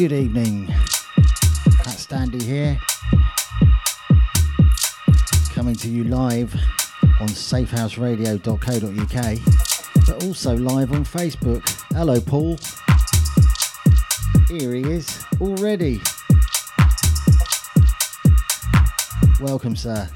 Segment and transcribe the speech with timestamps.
[0.00, 0.64] Good evening.
[0.64, 2.80] Hat Standy here.
[5.52, 6.54] Coming to you live
[7.20, 11.68] on safehouseradio.co.uk, but also live on Facebook.
[11.92, 12.56] Hello, Paul.
[14.48, 16.00] Here he is already.
[19.38, 20.08] Welcome, sir.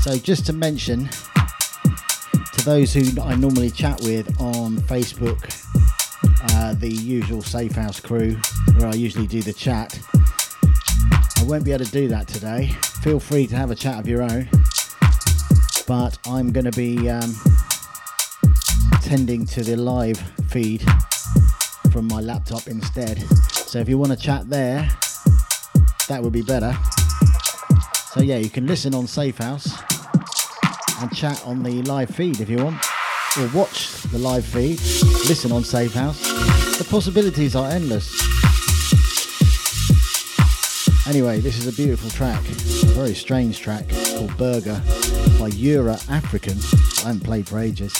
[0.00, 1.10] So, just to mention
[2.54, 5.58] to those who I normally chat with on Facebook,
[6.54, 8.36] uh, the usual Safe House crew,
[8.82, 9.96] where I usually do the chat,
[11.38, 12.74] I won't be able to do that today.
[13.00, 14.48] Feel free to have a chat of your own,
[15.86, 17.32] but I'm going to be um,
[19.00, 20.18] tending to the live
[20.48, 20.82] feed
[21.92, 23.20] from my laptop instead.
[23.52, 24.88] So if you want to chat there,
[26.08, 26.76] that would be better.
[28.10, 29.80] So yeah, you can listen on Safe House
[31.00, 32.84] and chat on the live feed if you want,
[33.38, 34.80] or watch the live feed,
[35.28, 36.20] listen on Safe House.
[36.78, 38.21] The possibilities are endless.
[41.04, 44.80] Anyway, this is a beautiful track, a very strange track called Burger
[45.36, 46.56] by Yura African.
[47.04, 47.92] I haven't played for ages.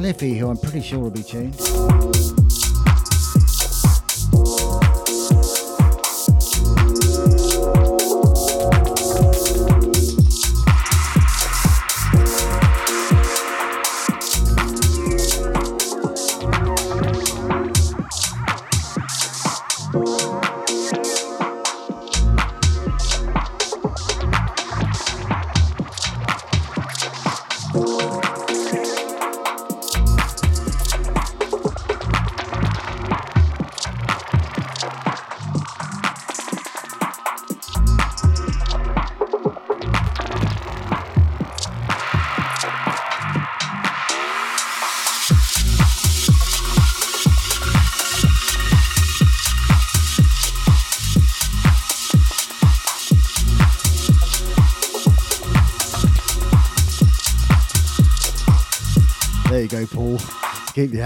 [0.00, 2.09] Cliffy, who I'm pretty sure will be tuned.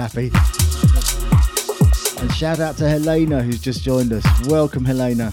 [0.05, 0.31] Happy.
[2.21, 4.25] And shout out to Helena, who's just joined us.
[4.49, 5.33] Welcome, Helena.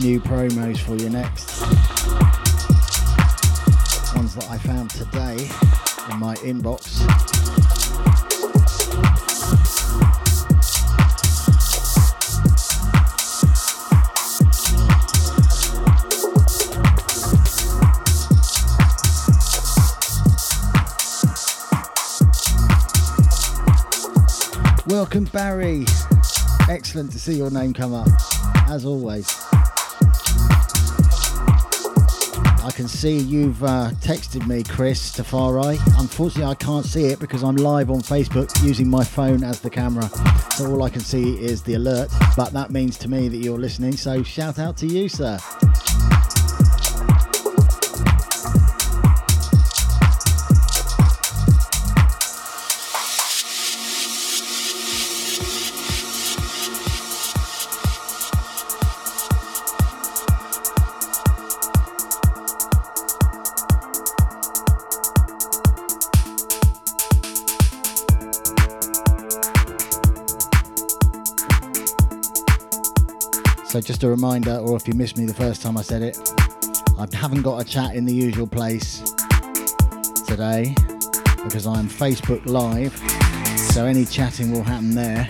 [0.00, 1.60] New promos for you next.
[4.16, 5.36] Ones that I found today
[6.10, 7.00] in my inbox.
[24.86, 25.84] Welcome, Barry.
[26.70, 28.08] Excellent to see your name come up,
[28.68, 29.49] as always.
[32.70, 35.76] I can see you've uh, texted me, Chris Tafari.
[35.98, 39.68] Unfortunately, I can't see it because I'm live on Facebook using my phone as the
[39.68, 40.08] camera.
[40.52, 43.58] So all I can see is the alert, but that means to me that you're
[43.58, 43.96] listening.
[43.96, 45.40] So shout out to you, sir.
[74.00, 76.16] Just a reminder, or if you missed me the first time I said it,
[76.98, 79.00] I haven't got a chat in the usual place
[80.26, 80.74] today
[81.44, 82.96] because I'm Facebook Live.
[83.58, 85.28] So any chatting will happen there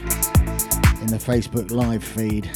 [1.00, 2.48] in the Facebook Live feed.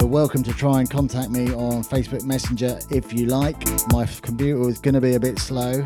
[0.00, 3.64] You're welcome to try and contact me on Facebook Messenger if you like.
[3.92, 5.84] My computer is going to be a bit slow.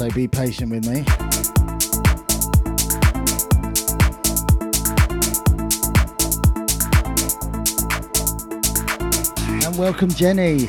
[0.00, 1.04] So be patient with me.
[9.62, 10.68] And welcome, Jenny.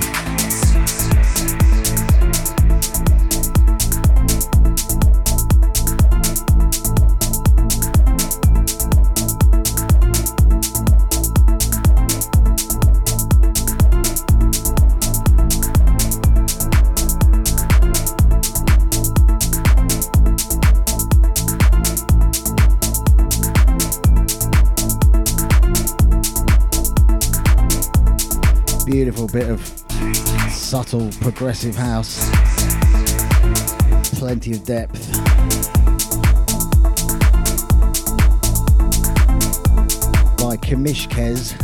[28.91, 29.65] Beautiful bit of
[30.49, 32.29] subtle progressive house.
[34.19, 35.13] Plenty of depth.
[40.35, 41.57] By Kimishkez.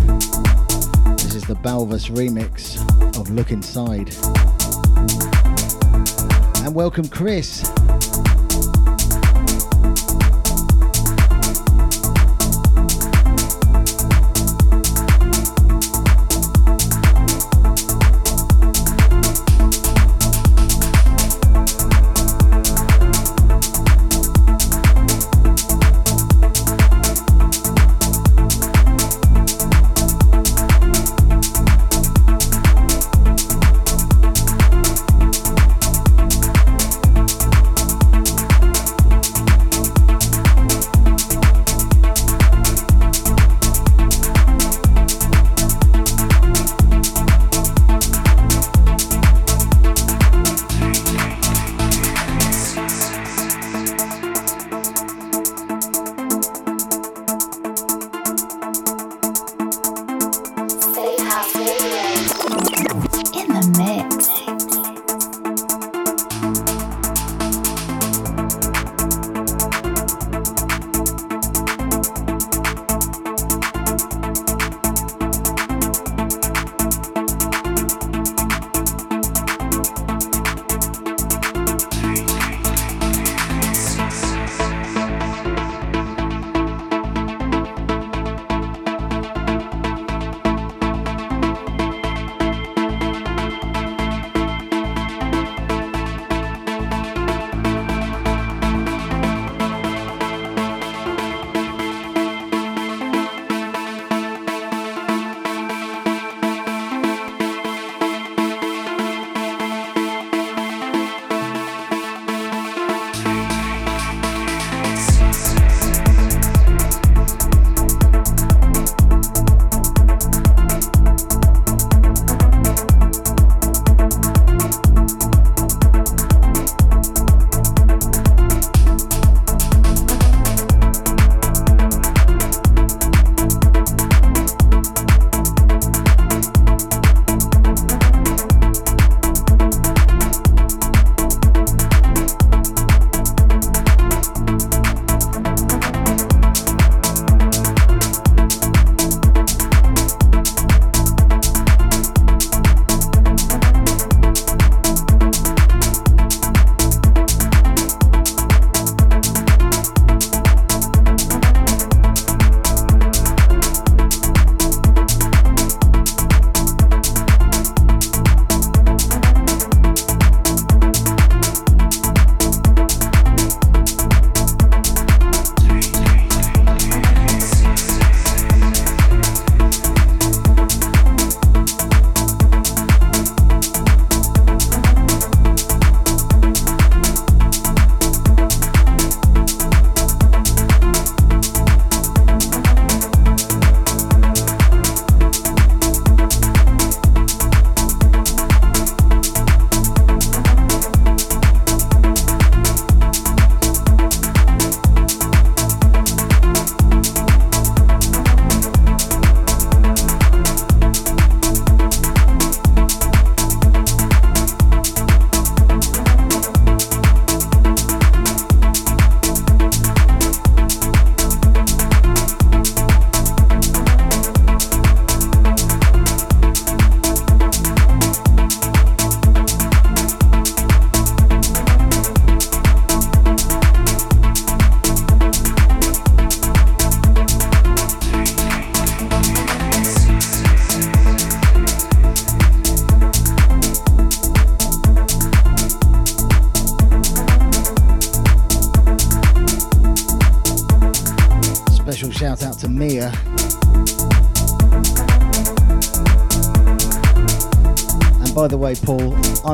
[1.17, 2.79] This is the Balvas remix
[3.19, 4.15] of Look Inside.
[6.65, 7.69] And welcome, Chris.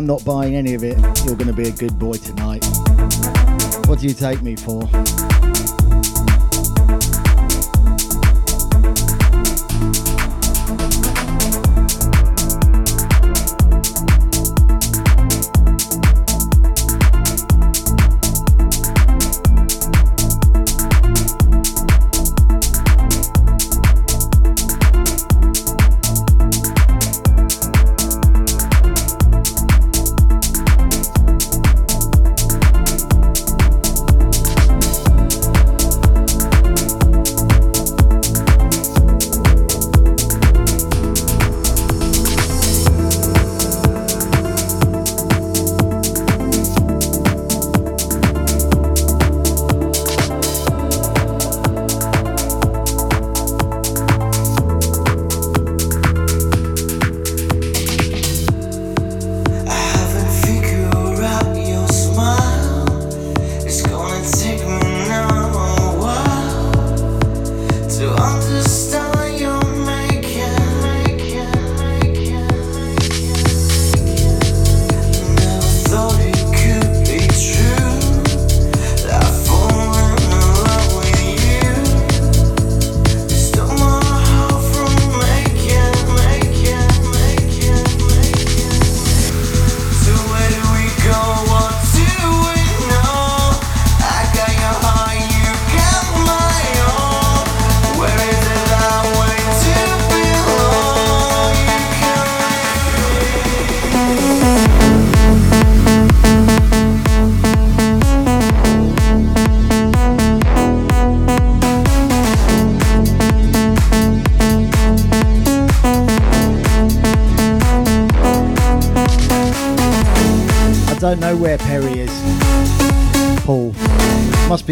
[0.04, 0.98] I'm not buying any of it.
[1.26, 2.66] You're going to be a good boy tonight.
[3.88, 4.82] What do you take me for?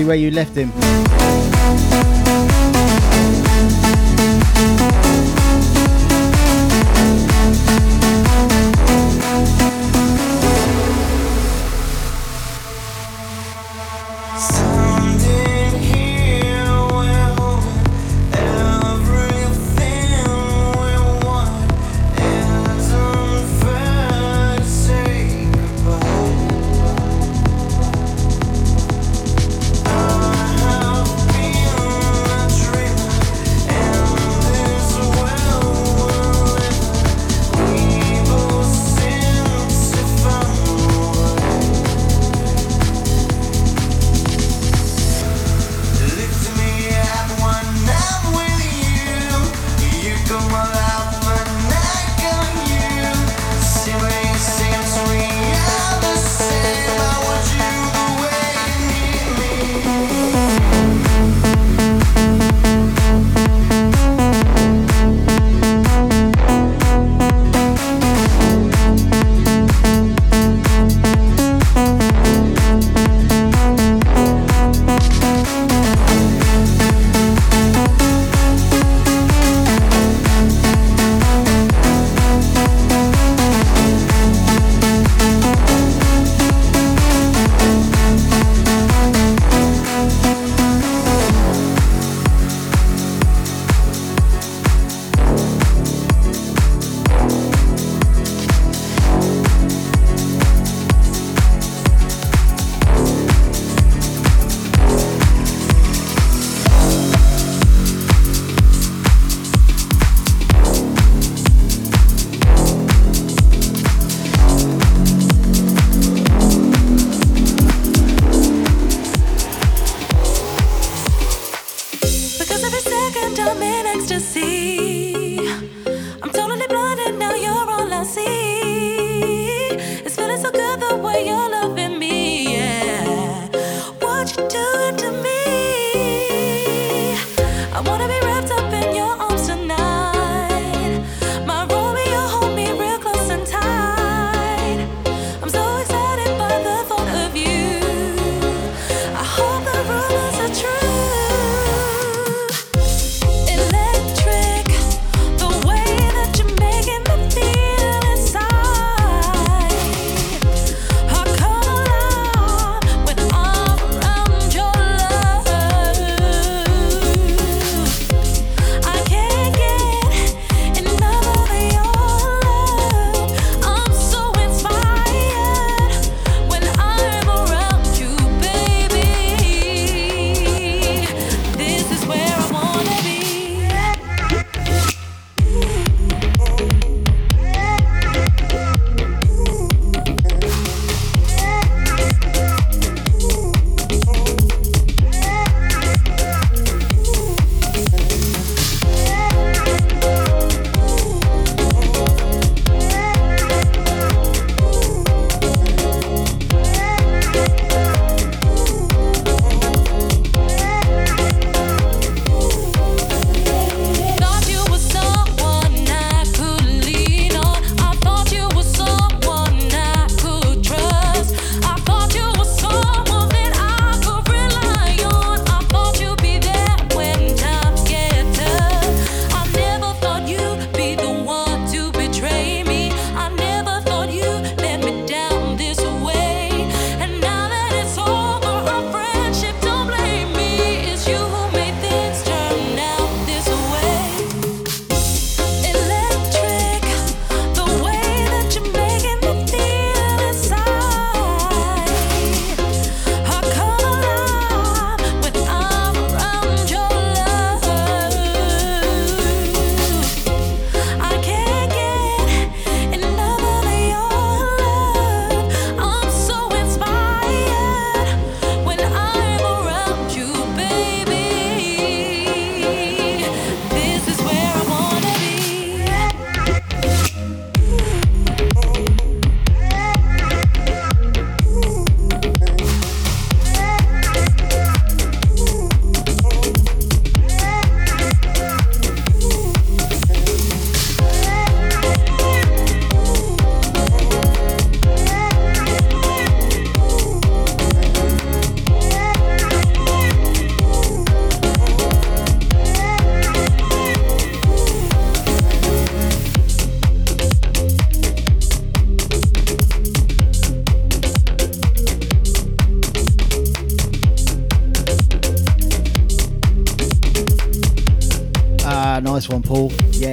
[0.02, 1.11] Be where you left him.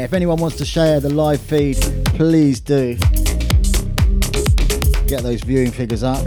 [0.09, 1.77] If anyone wants to share the live feed,
[2.17, 2.95] please do.
[5.07, 6.27] Get those viewing figures up.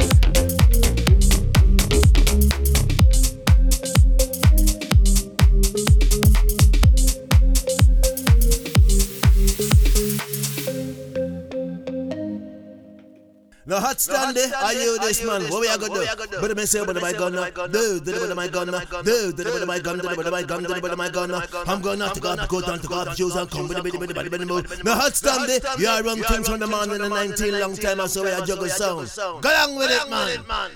[13.72, 14.54] No hot stand there.
[14.54, 15.44] Are you this man?
[15.44, 16.42] What we are gonna do?
[16.42, 17.32] But me say, but my gun,
[17.72, 20.82] do, do, but my gun, do, do, but my gun, do, but my gun, do,
[20.82, 21.32] but my gun.
[21.68, 23.84] I'm gonna have to go, go down to go up shoes and come with the
[23.84, 24.84] biddy, biddy, move.
[24.84, 25.62] No hot stand there.
[25.80, 28.46] You are run things from the man in the 19 long time, so we are
[28.46, 29.10] juggle sound.
[29.42, 30.72] Go along with it, man.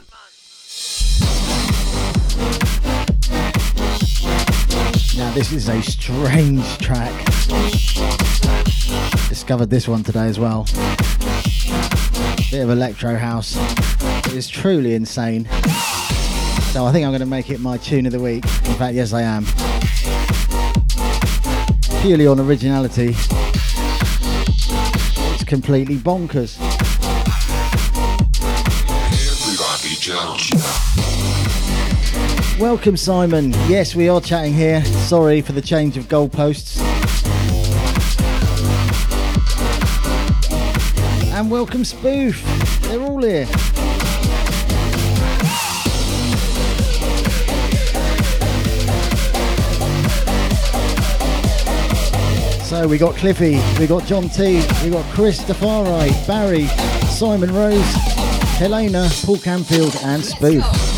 [5.17, 7.13] Now, this is a strange track.
[9.27, 10.65] Discovered this one today as well.
[12.51, 13.57] Bit of electro house.
[14.27, 15.45] It is truly insane.
[16.71, 18.45] So I think I'm going to make it my tune of the week.
[18.45, 19.45] In fact, yes, I am.
[22.01, 23.15] Purely on originality.
[25.33, 26.59] It's completely bonkers.
[32.59, 33.51] Welcome, Simon.
[33.67, 34.85] Yes, we are chatting here.
[34.85, 36.94] Sorry for the change of goalposts.
[41.35, 42.41] And welcome, Spoof.
[42.83, 43.45] They're all here.
[52.63, 56.67] So we got Cliffy, we got John T, we got Chris Stafari, Barry,
[57.09, 57.83] Simon Rose,
[58.55, 60.94] Helena, Paul Canfield, and Spoof.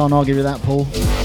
[0.00, 1.19] Can't argue with that, Paul.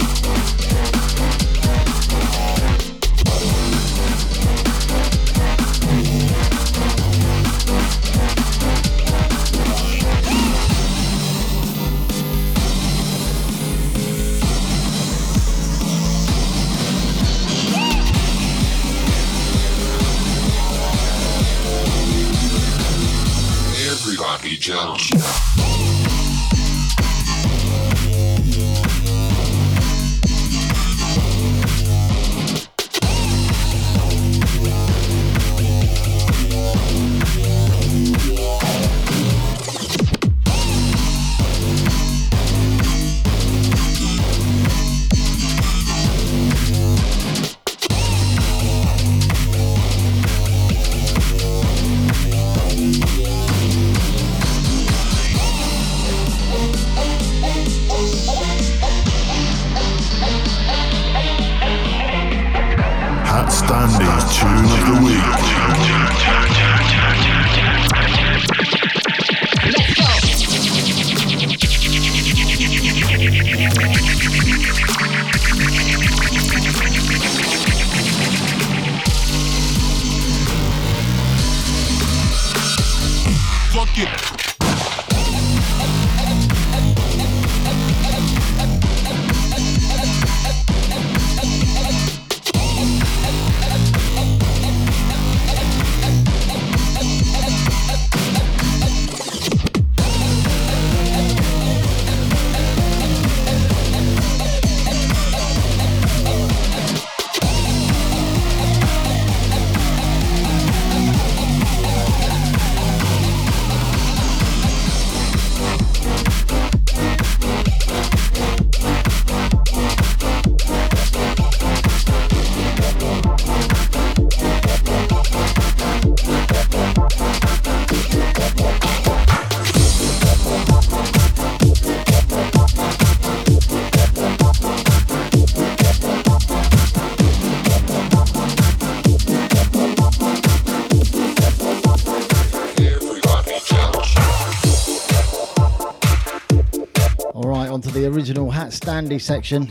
[148.96, 149.68] Standy section.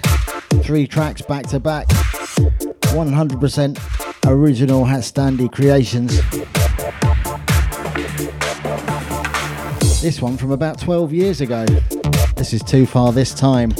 [0.62, 1.88] Three tracks back to back.
[1.88, 6.20] 100% original Hat Standy creations.
[10.02, 11.64] This one from about 12 years ago.
[12.36, 13.70] This is too far this time.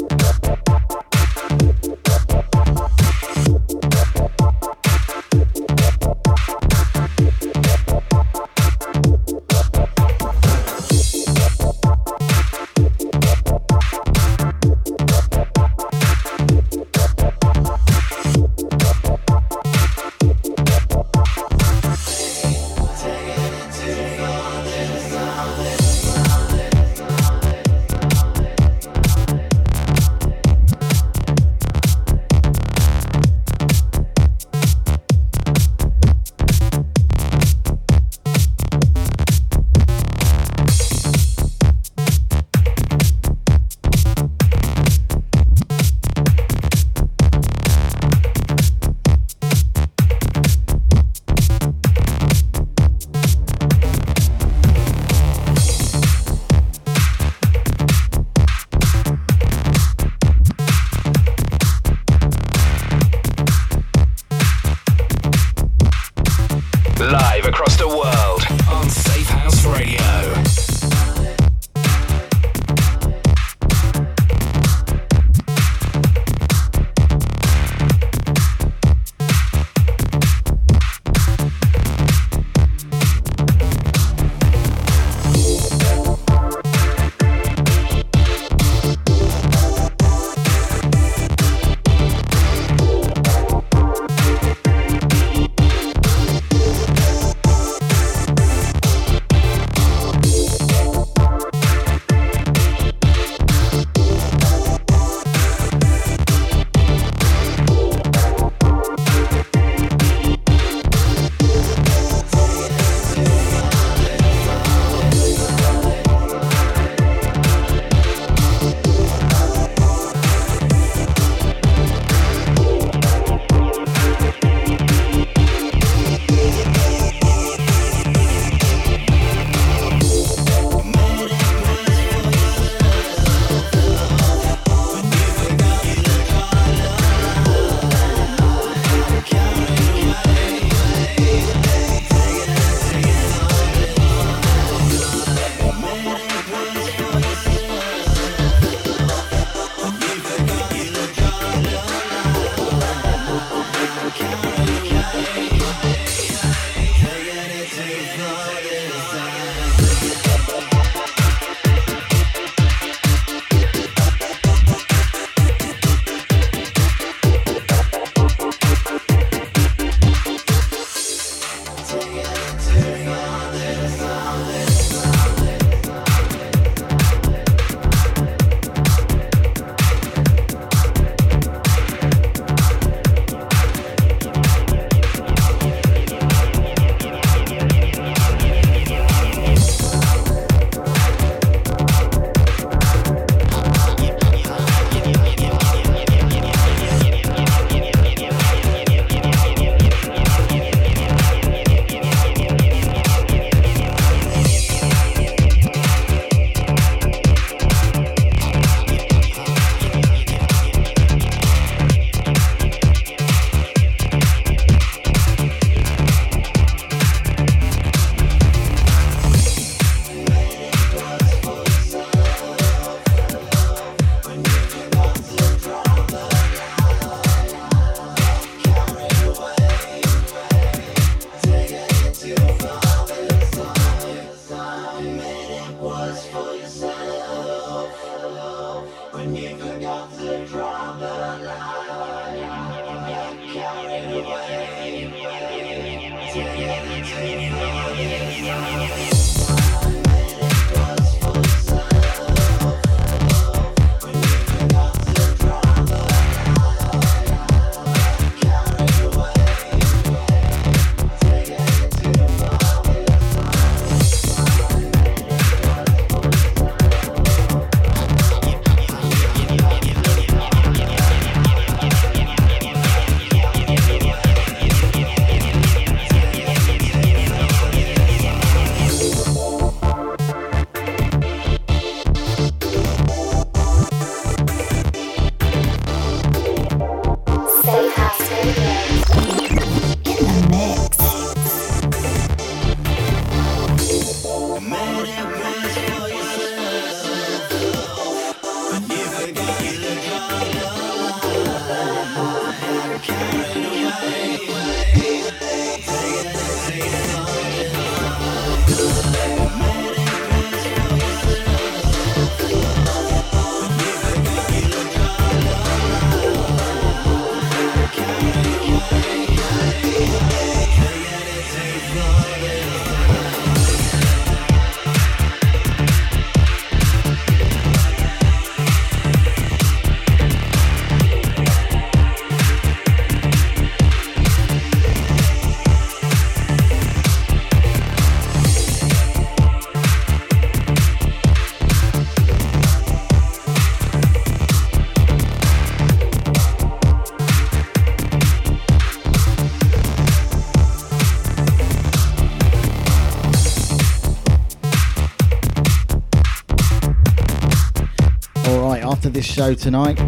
[359.24, 359.98] show tonight.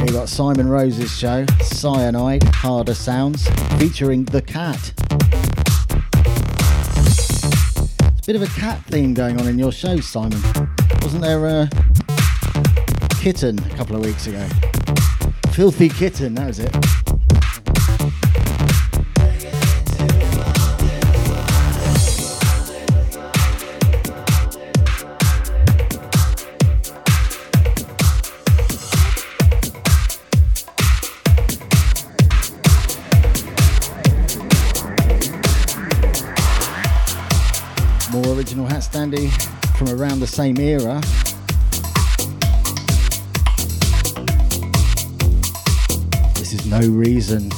[0.00, 4.92] We've got Simon Rose's show, Cyanide Harder Sounds, featuring The Cat.
[8.16, 10.40] It's a bit of a cat theme going on in your show, Simon.
[11.02, 11.68] Wasn't there a
[13.20, 14.48] kitten a couple of weeks ago?
[15.52, 16.97] Filthy Kitten, that was it.
[38.90, 39.30] Standy
[39.76, 40.98] from around the same era.
[46.34, 47.50] This is No Reason.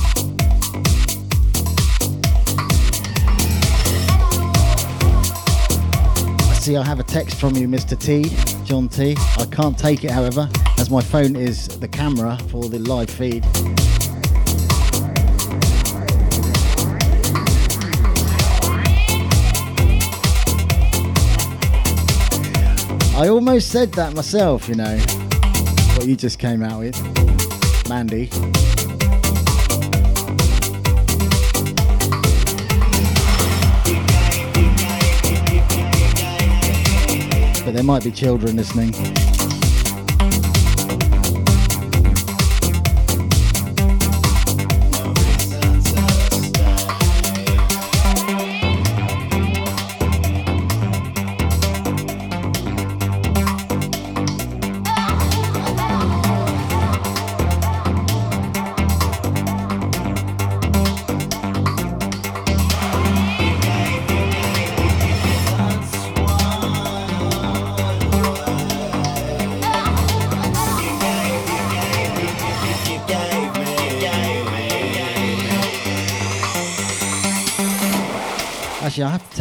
[6.42, 7.96] I see I have a text from you, Mr.
[7.96, 8.24] T,
[8.64, 9.14] John T.
[9.38, 13.46] I can't take it, however, as my phone is the camera for the live feed.
[23.20, 24.96] I almost said that myself, you know.
[25.94, 26.96] What you just came out with.
[27.86, 28.30] Mandy.
[37.62, 38.94] But there might be children listening.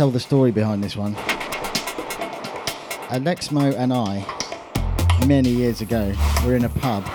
[0.09, 1.13] Tell the story behind this one.
[3.11, 4.25] Alexmo and I,
[5.27, 7.05] many years ago, were in a pub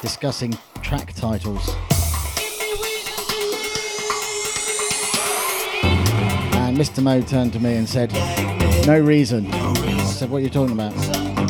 [0.00, 1.68] discussing track titles.
[6.54, 7.02] And Mr.
[7.02, 8.10] Mo turned to me and said,
[8.86, 9.52] No reason.
[9.52, 10.94] I said, What are you talking about?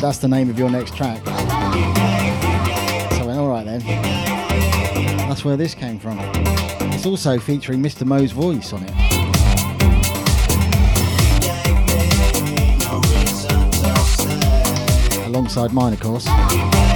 [0.01, 1.23] That's the name of your next track.
[1.25, 1.31] So
[3.21, 3.79] I went, Alright then.
[5.29, 6.17] That's where this came from.
[6.91, 8.05] It's also featuring Mr.
[8.05, 9.00] Mo's voice on it.
[15.31, 16.90] Alongside mine, of course.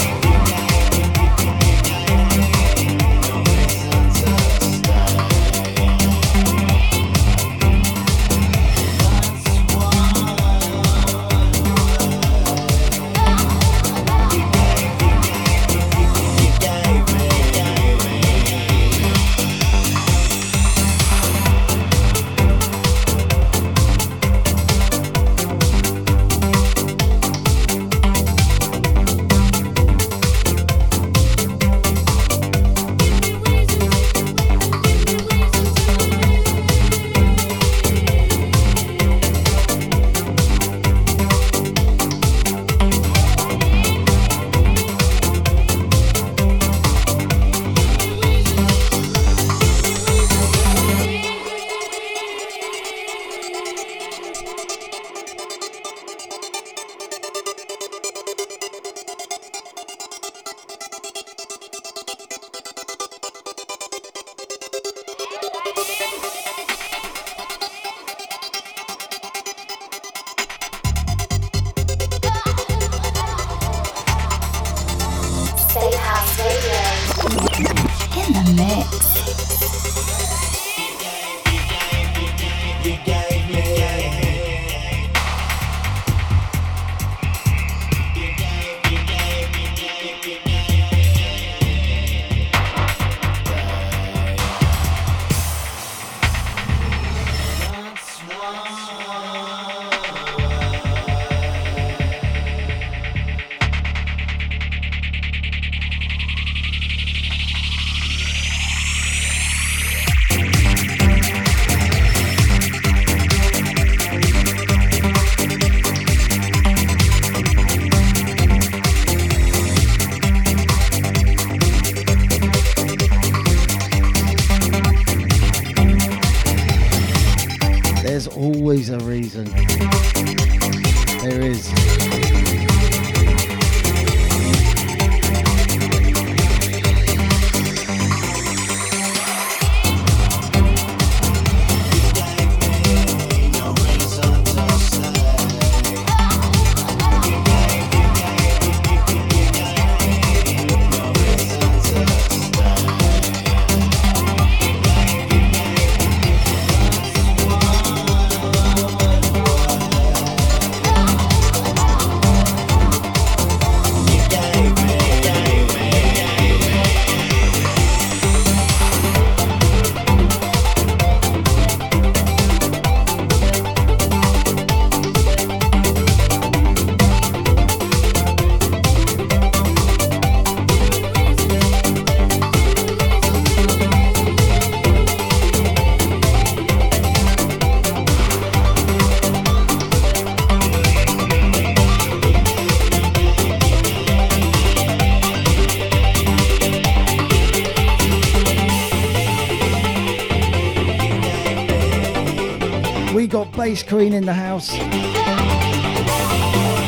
[203.66, 204.72] Bass Queen in the house.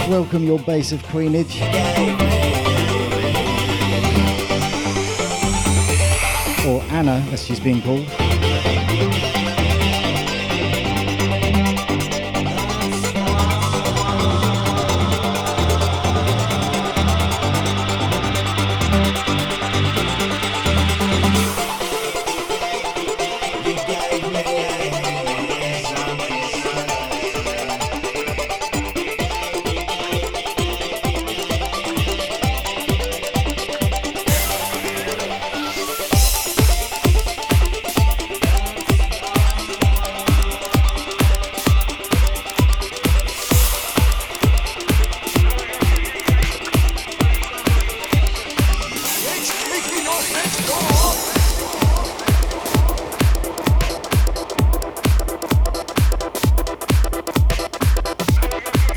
[0.08, 1.60] Welcome your base of queenage.
[6.68, 8.27] Or Anna, as she's being called.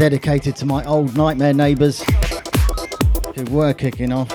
[0.00, 2.02] Dedicated to my old nightmare neighbours
[3.34, 4.30] who were kicking off.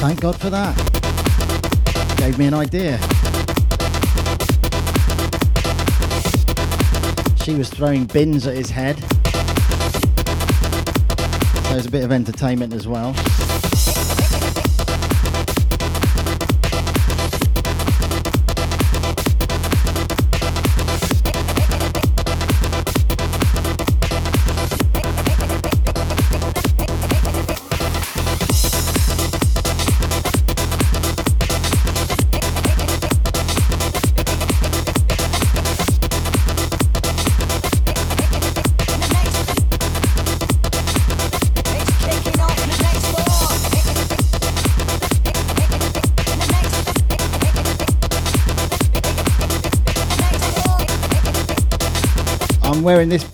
[0.00, 0.74] Thank God for that.
[2.16, 2.96] Gave me an idea.
[7.44, 8.96] She was throwing bins at his head.
[11.64, 13.12] So there's a bit of entertainment as well.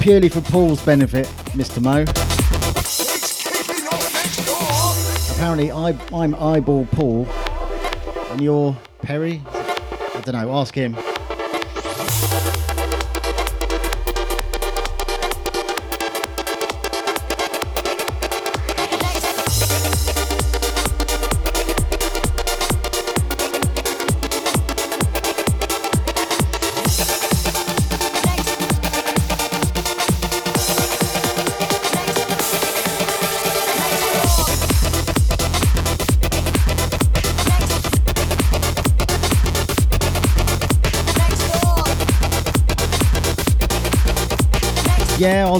[0.02, 1.80] Purely for Paul's benefit, Mr.
[1.80, 2.02] Mo.
[5.36, 7.28] Apparently, I, I'm eyeball Paul,
[8.30, 9.40] and you're Perry.
[9.46, 10.52] I don't know.
[10.56, 10.96] Ask him.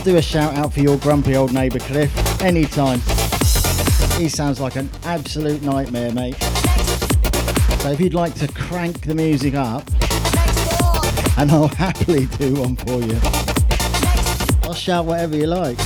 [0.04, 2.98] Do a shout out for your grumpy old neighbour Cliff anytime.
[4.18, 6.36] He sounds like an absolute nightmare, mate.
[7.80, 9.88] So if you'd like to crank the music up,
[11.38, 13.18] and I'll happily do one for you.
[14.64, 15.78] I'll shout whatever you like.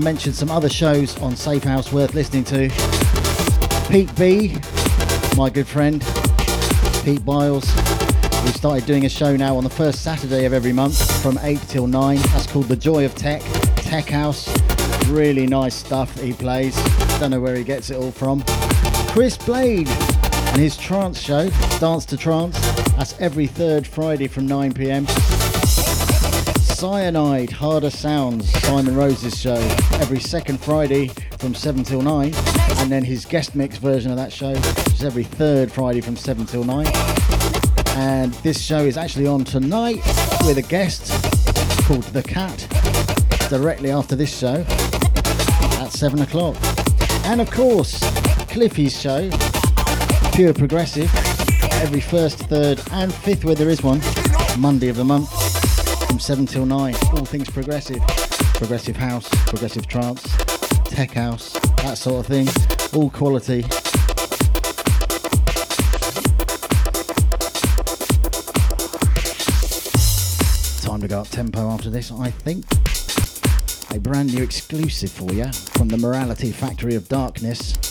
[0.00, 2.70] Just want to mention some other shows on Safehouse worth listening to.
[3.90, 4.56] Pete B,
[5.36, 6.02] my good friend,
[7.04, 7.66] Pete Biles.
[8.42, 11.60] We started doing a show now on the first Saturday of every month from 8
[11.68, 12.16] till 9.
[12.16, 13.42] That's called The Joy of Tech,
[13.76, 14.48] Tech House.
[15.08, 16.74] Really nice stuff he plays.
[17.18, 18.42] Don't know where he gets it all from.
[19.08, 22.58] Chris Blade, And his trance show, Dance to Trance,
[22.96, 25.06] that's every third Friday from 9 pm.
[26.80, 29.58] Cyanide, Harder Sounds, Simon Rose's show,
[30.00, 32.32] every second Friday from 7 till 9.
[32.78, 36.16] And then his guest mix version of that show which is every third Friday from
[36.16, 36.86] 7 till 9.
[37.96, 40.00] And this show is actually on tonight
[40.46, 41.12] with a guest
[41.84, 42.66] called The Cat,
[43.50, 44.64] directly after this show
[45.84, 46.56] at 7 o'clock.
[47.26, 48.00] And of course,
[48.48, 49.28] Cliffy's show,
[50.32, 51.14] Pure Progressive,
[51.82, 54.00] every first, third, and fifth, where there is one,
[54.58, 55.49] Monday of the month,
[56.10, 56.94] from 7 till 9.
[57.12, 58.02] All things progressive.
[58.54, 60.36] Progressive house, progressive trance,
[60.86, 61.52] tech house,
[61.82, 62.48] that sort of thing.
[62.92, 63.62] All quality.
[70.82, 72.64] Time to go up tempo after this, I think.
[73.94, 77.89] A brand new exclusive for you from the Morality Factory of Darkness.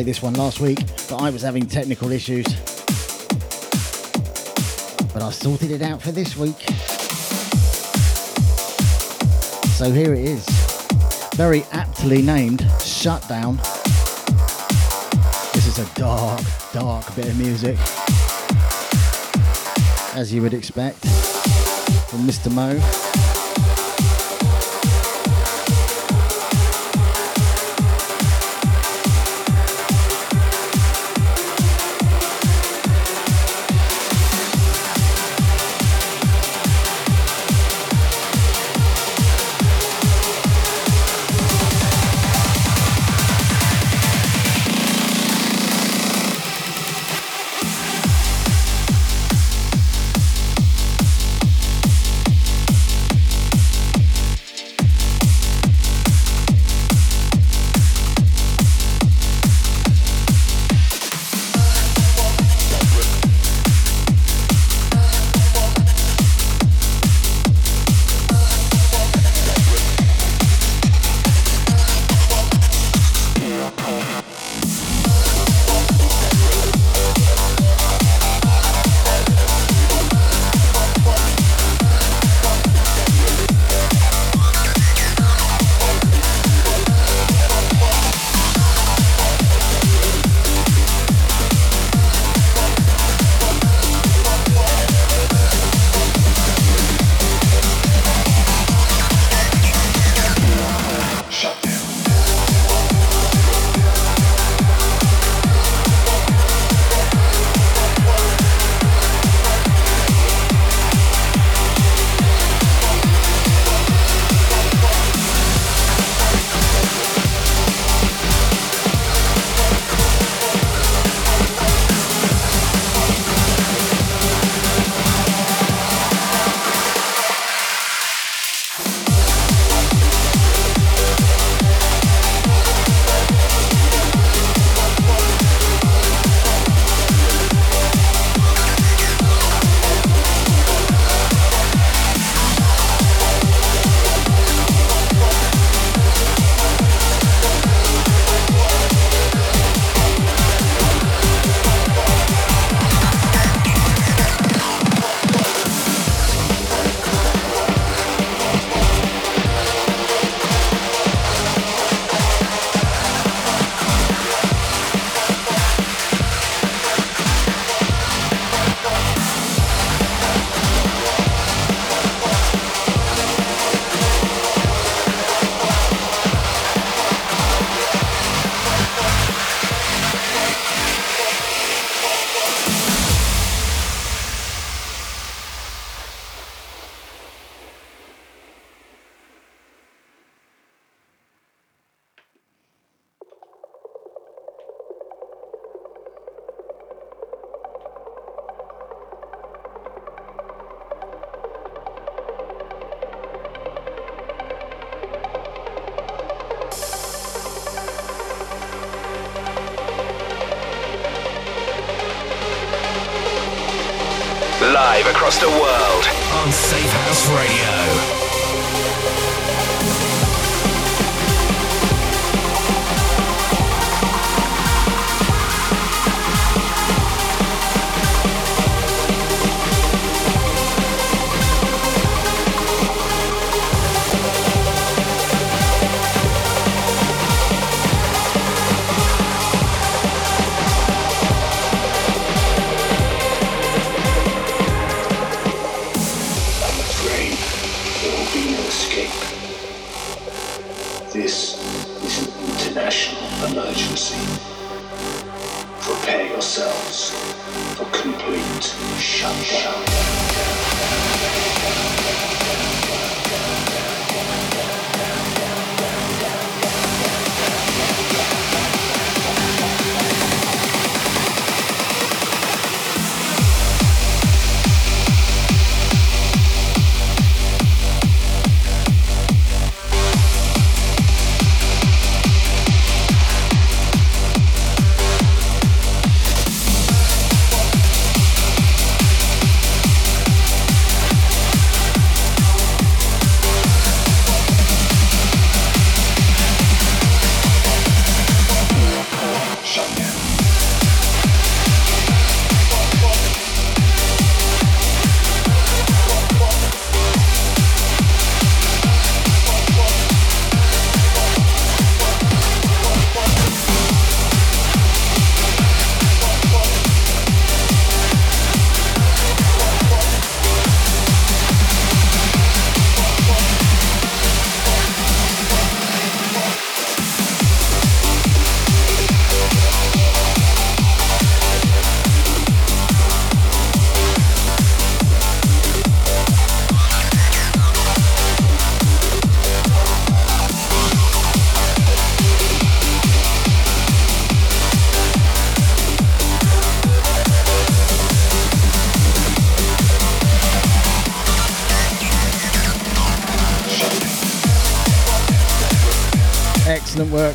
[0.00, 0.78] I wanted to play this one last week,
[1.10, 2.46] but I was having technical issues.
[5.12, 6.58] But I sorted it out for this week.
[9.76, 10.46] So here it is.
[11.34, 13.58] Very aptly named Shutdown.
[15.52, 16.40] This is a dark,
[16.72, 17.76] dark bit of music.
[20.16, 21.04] As you would expect
[22.08, 22.50] from Mr.
[22.50, 23.29] Mo.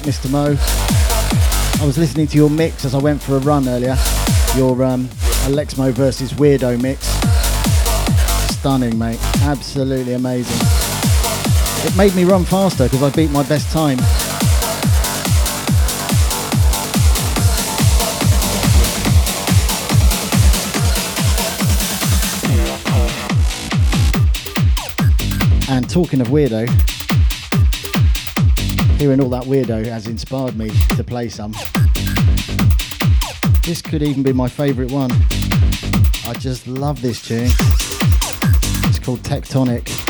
[0.05, 0.29] Mr.
[0.29, 0.55] Mo.
[1.81, 3.97] I was listening to your mix as I went for a run earlier.
[4.55, 5.09] Your um,
[5.47, 7.07] Alexmo versus Weirdo mix.
[8.53, 9.17] Stunning, mate.
[9.41, 10.55] Absolutely amazing.
[11.87, 13.97] It made me run faster because I beat my best time.
[25.67, 26.94] And talking of weirdo,
[28.97, 31.51] Hearing all that weirdo has inspired me to play some.
[33.63, 35.11] This could even be my favourite one.
[36.27, 37.49] I just love this tune.
[38.87, 40.04] It's called Techtonic.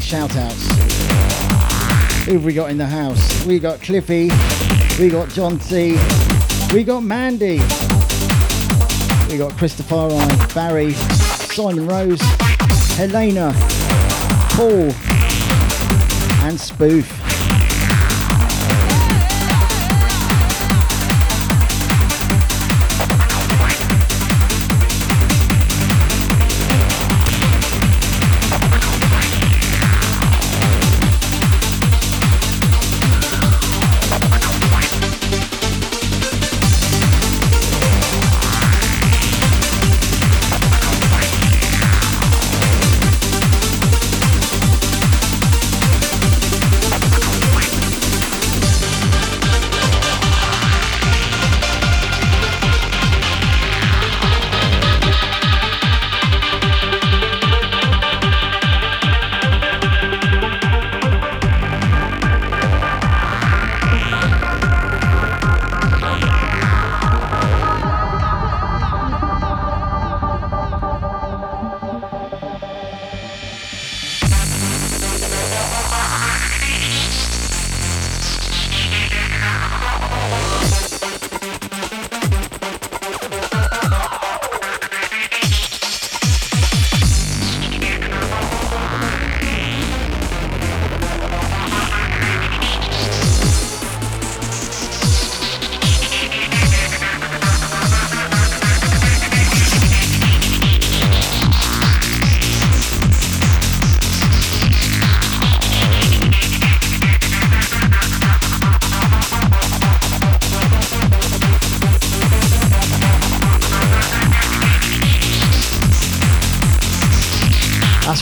[0.00, 0.66] Shout outs.
[2.24, 3.44] Who have we got in the house?
[3.44, 4.30] We got Cliffy,
[4.98, 5.98] we got John T,
[6.72, 7.60] we got Mandy,
[9.28, 10.08] we got Christopher
[10.54, 12.20] Barry, Simon Rose,
[12.96, 13.52] Helena,
[14.54, 14.92] Paul,
[16.46, 17.21] and Spoof.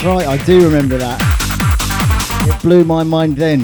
[0.03, 1.21] That's right, I do remember that.
[2.49, 3.61] It blew my mind then.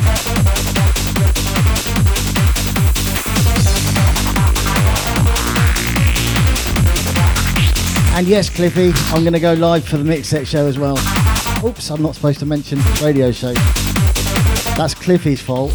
[8.14, 10.98] And yes, Cliffy, I'm going to go live for the Mix Set show as well.
[11.64, 13.54] Oops, I'm not supposed to mention radio show.
[14.76, 15.72] That's Cliffy's fault.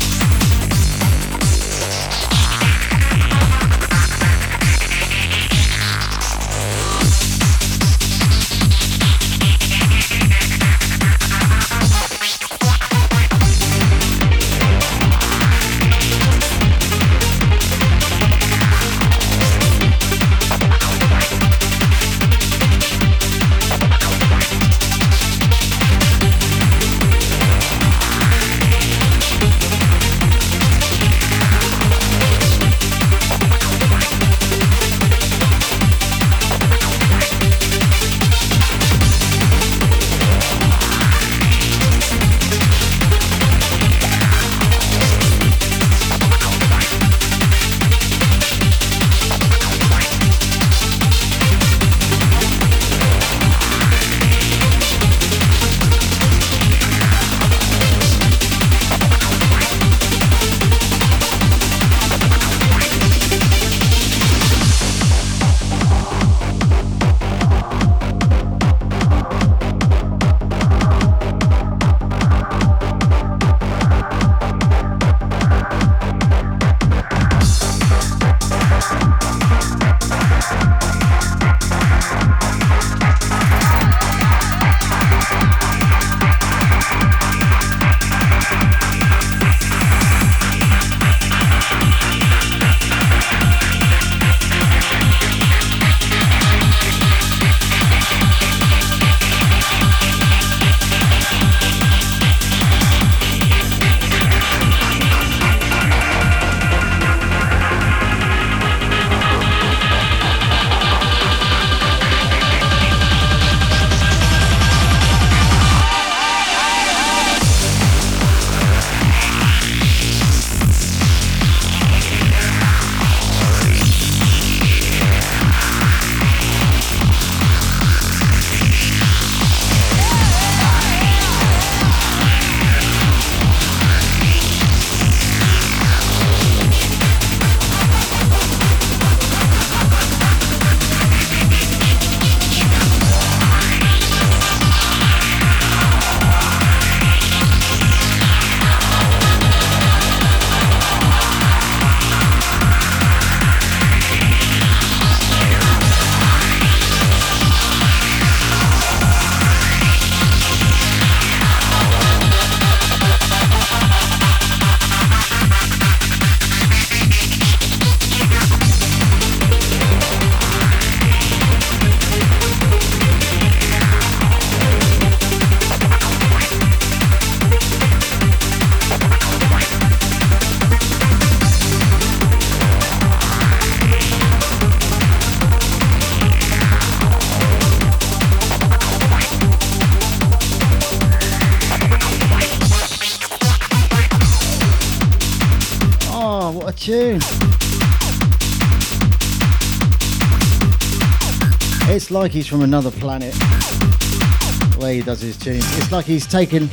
[202.12, 203.34] Like he's from another planet.
[203.34, 205.66] The way he does his tunes.
[205.78, 206.68] It's like he's taken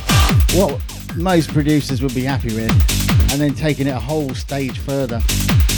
[0.53, 0.81] what
[1.15, 2.71] most producers would be happy with
[3.31, 5.21] and then taking it a whole stage further.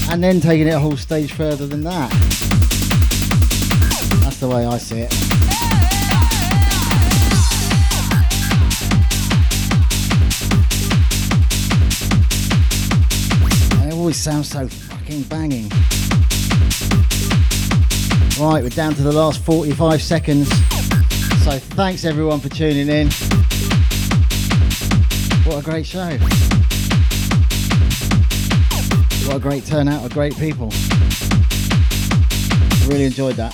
[0.09, 2.09] And then taking it a whole stage further than that.
[4.24, 5.14] That's the way I see it.
[13.88, 15.72] It always sounds so fucking banging.
[18.42, 20.50] Right, we're down to the last 45 seconds.
[21.44, 23.08] So thanks everyone for tuning in.
[25.46, 26.10] What a great show.
[29.28, 30.72] What a great turnout of great people.
[32.88, 33.54] Really enjoyed that.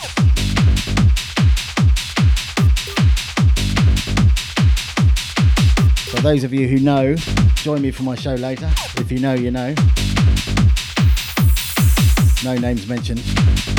[6.11, 7.15] So those of you who know,
[7.55, 8.71] join me for my show later.
[8.95, 9.75] If you know, you know.
[12.45, 13.76] No names mentioned.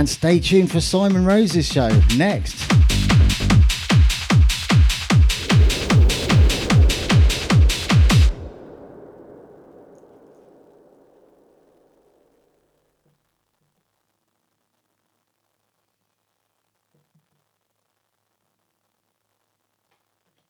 [0.00, 2.79] And stay tuned for Simon Rose's show next.